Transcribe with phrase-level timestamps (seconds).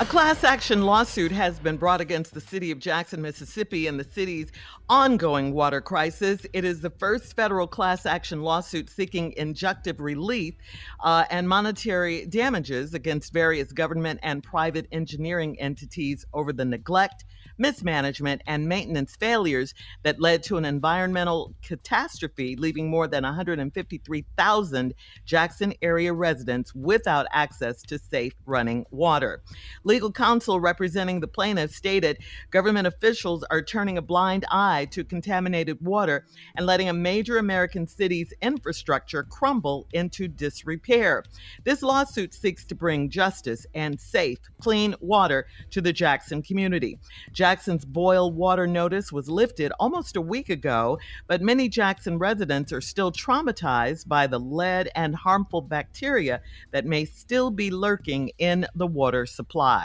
[0.00, 4.04] A class action lawsuit has been brought against the city of Jackson, Mississippi, and the
[4.04, 4.50] city's
[4.88, 6.46] ongoing water crisis.
[6.54, 10.54] It is the first federal class action lawsuit seeking injunctive relief
[11.00, 17.26] uh, and monetary damages against various government and private engineering entities over the neglect
[17.60, 24.94] mismanagement, and maintenance failures that led to an environmental catastrophe, leaving more than 153,000
[25.26, 29.42] Jackson area residents without access to safe running water.
[29.90, 32.18] Legal counsel representing the plaintiffs stated
[32.52, 37.88] government officials are turning a blind eye to contaminated water and letting a major American
[37.88, 41.24] city's infrastructure crumble into disrepair.
[41.64, 46.96] This lawsuit seeks to bring justice and safe, clean water to the Jackson community.
[47.32, 52.80] Jackson's boil water notice was lifted almost a week ago, but many Jackson residents are
[52.80, 56.40] still traumatized by the lead and harmful bacteria
[56.70, 59.79] that may still be lurking in the water supply.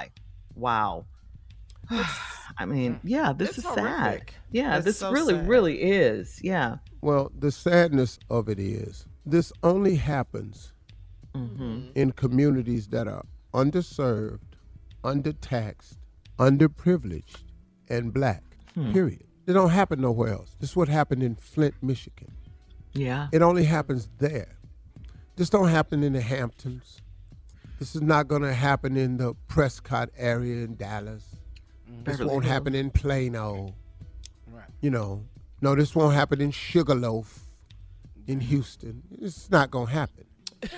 [0.55, 1.05] Wow.
[2.57, 4.31] I mean, mm, yeah, this It's is sad.
[4.51, 5.47] Yeah, It's this so really, sad.
[5.47, 6.39] really is.
[6.43, 6.77] Yeah.
[7.01, 10.73] Well, the sadness of it is this only happens
[11.35, 11.61] mm-hmm.
[11.63, 11.87] Mm-hmm.
[11.95, 14.39] in communities that are underserved,
[15.03, 15.97] undertaxed,
[16.39, 17.43] underprivileged,
[17.89, 18.43] and black.
[18.73, 18.91] Hmm.
[18.93, 19.23] Period.
[19.47, 20.55] It don't happen nowhere else.
[20.59, 22.31] This is what happened in Flint, Michigan.
[22.93, 23.27] Yeah.
[23.31, 24.57] It only happens there.
[25.35, 27.01] This don't happen in the Hamptons.
[27.79, 31.23] This is not going to happen in the Prescott area in Dallas.
[31.87, 32.53] This Beverly won't Hills.
[32.53, 33.73] happen in Plano.
[34.51, 34.63] Right.
[34.81, 35.23] You know,
[35.61, 37.41] no, this won't happen in Sugarloaf
[38.27, 39.03] in Houston.
[39.21, 40.25] It's not going to happen.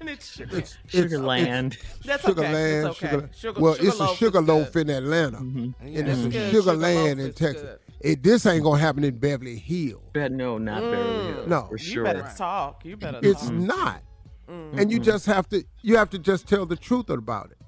[0.00, 0.58] And it's sugar.
[0.58, 1.78] It's, it's- Sugarland.
[2.04, 2.52] That's Sugar okay.
[2.52, 3.10] Land, It's okay.
[3.14, 4.90] Sugar- Sugar- well, it's a Sugarloaf is Sugarloaf good.
[4.90, 5.64] in Atlanta, Mm-hmm.
[5.88, 6.52] Yeah, and it's it's a good.
[6.52, 7.62] Sugarland Sugarloaf in Texas.
[7.62, 7.78] good.
[8.00, 10.02] It, this ain't gonna happen in Beverly Hills.
[10.12, 11.48] But no, not Beverly Hills.
[11.48, 11.62] No.
[11.70, 12.06] for sure.
[12.06, 12.84] You better talk.
[12.84, 13.52] You better It's talk.
[13.54, 14.02] not,
[14.48, 15.64] and you just have to.
[15.82, 17.58] You have to just tell the truth about it.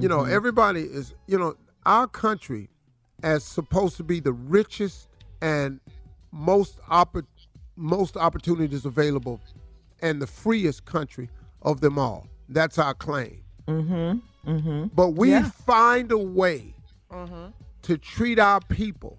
[0.00, 1.14] You know, everybody is.
[1.26, 1.54] You know,
[1.86, 2.68] our country,
[3.22, 5.08] as supposed to be the richest
[5.42, 5.80] and
[6.32, 7.26] most oppor-
[7.76, 9.40] most opportunities available,
[10.00, 11.28] and the freest country
[11.62, 12.26] of them all.
[12.48, 13.42] That's our claim.
[13.68, 14.50] Mm-hmm.
[14.50, 14.84] Mm-hmm.
[14.94, 15.48] But we Yeah.
[15.50, 16.74] find a way
[17.82, 19.18] to treat our people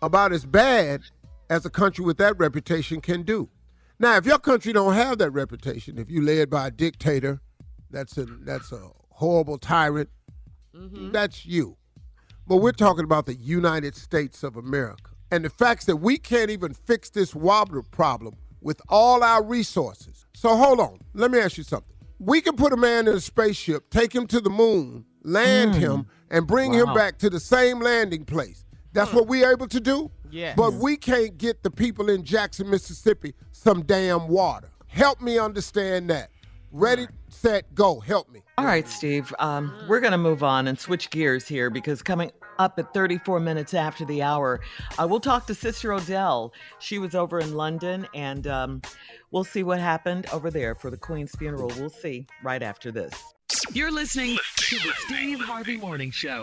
[0.00, 1.02] about as bad
[1.50, 3.48] as a country with that reputation can do.
[4.02, 7.40] Now, if your country don't have that reputation, if you led by a dictator,
[7.88, 10.10] that's a that's a horrible tyrant,
[10.74, 11.12] mm-hmm.
[11.12, 11.76] that's you.
[12.48, 15.12] But we're talking about the United States of America.
[15.30, 20.26] And the facts that we can't even fix this wobbler problem with all our resources.
[20.34, 20.98] So hold on.
[21.14, 21.94] Let me ask you something.
[22.18, 25.78] We can put a man in a spaceship, take him to the moon, land mm.
[25.78, 26.86] him, and bring wow.
[26.86, 28.64] him back to the same landing place.
[28.92, 30.10] That's what we're able to do.
[30.30, 30.56] Yes.
[30.56, 34.70] But we can't get the people in Jackson, Mississippi some damn water.
[34.88, 36.30] Help me understand that.
[36.72, 38.00] Ready, set, go.
[38.00, 38.42] Help me.
[38.58, 39.32] All right, Steve.
[39.38, 43.40] Um, we're going to move on and switch gears here because coming up at 34
[43.40, 44.60] minutes after the hour,
[44.98, 46.52] uh, we'll talk to Sister Odell.
[46.78, 48.82] She was over in London, and um,
[49.30, 51.70] we'll see what happened over there for the Queen's funeral.
[51.78, 53.12] We'll see right after this.
[53.72, 56.42] You're listening to the Steve Harvey Morning Show.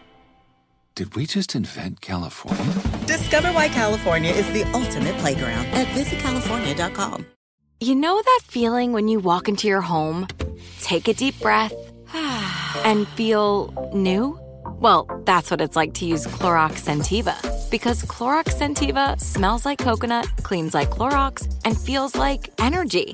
[0.93, 2.73] Did we just invent California?
[3.07, 7.25] Discover why California is the ultimate playground at visitcalifornia.com.
[7.79, 10.27] You know that feeling when you walk into your home,
[10.81, 11.73] take a deep breath,
[12.83, 14.37] and feel new?
[14.81, 17.37] Well, that's what it's like to use Clorox Scentiva.
[17.71, 23.13] Because Clorox Scentiva smells like coconut, cleans like Clorox, and feels like energy.